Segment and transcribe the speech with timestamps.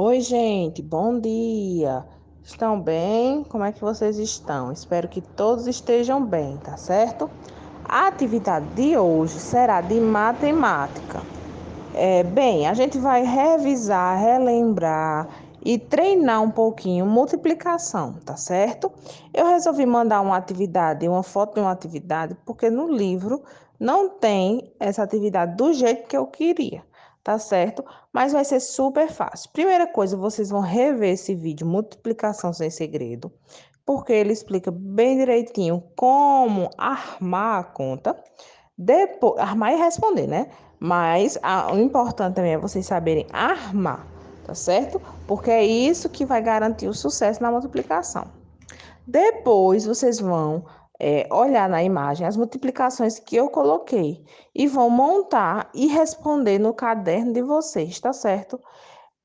[0.00, 2.04] Oi, gente, bom dia.
[2.44, 3.42] Estão bem?
[3.42, 4.70] Como é que vocês estão?
[4.70, 7.28] Espero que todos estejam bem, tá certo?
[7.84, 11.20] A atividade de hoje será de matemática.
[11.92, 15.26] É, bem, a gente vai revisar, relembrar
[15.64, 18.92] e treinar um pouquinho multiplicação, tá certo?
[19.34, 23.42] Eu resolvi mandar uma atividade, uma foto de uma atividade, porque no livro
[23.80, 26.86] não tem essa atividade do jeito que eu queria
[27.22, 27.84] tá certo?
[28.12, 29.50] Mas vai ser super fácil.
[29.52, 33.32] Primeira coisa, vocês vão rever esse vídeo Multiplicação Sem Segredo,
[33.84, 38.16] porque ele explica bem direitinho como armar a conta,
[38.76, 40.48] depois, armar e responder, né?
[40.78, 44.06] Mas a, o importante também é vocês saberem armar,
[44.44, 45.00] tá certo?
[45.26, 48.26] Porque é isso que vai garantir o sucesso na multiplicação.
[49.06, 50.64] Depois vocês vão
[51.00, 56.74] é, olhar na imagem as multiplicações que eu coloquei e vão montar e responder no
[56.74, 58.60] caderno de vocês, tá certo?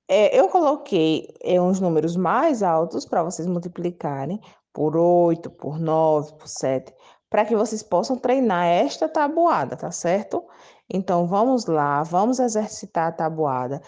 [0.08, 4.40] É, eu coloquei é, uns números mais altos para vocês multiplicarem
[4.72, 6.94] por 8, por 9, por 7,
[7.30, 10.44] para que vocês possam treinar esta tabuada, tá certo?
[10.90, 13.82] Então vamos lá, vamos exercitar a tabuada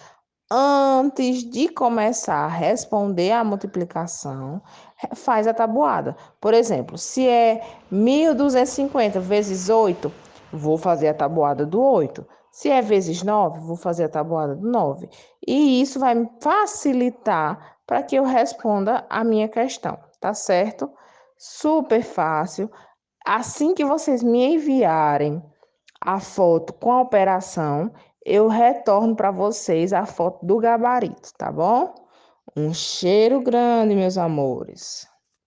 [0.49, 4.61] antes de começar a responder a multiplicação,
[5.15, 6.15] faz a tabuada.
[6.39, 10.11] Por exemplo, se é 1250 vezes 8,
[10.51, 12.25] vou fazer a tabuada do 8.
[12.51, 15.09] Se é vezes 9, vou fazer a tabuada do 9.
[15.45, 20.89] E isso vai me facilitar para que eu responda a minha questão, tá certo?
[21.38, 22.71] Super fácil.
[23.25, 25.43] Assim que vocês me enviarem
[25.99, 27.91] a foto com a operação,
[28.25, 31.93] eu retorno para vocês a foto do gabarito, tá bom?
[32.55, 35.07] Um cheiro grande, meus amores.